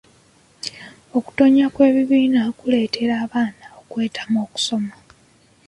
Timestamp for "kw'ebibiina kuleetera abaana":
1.73-3.65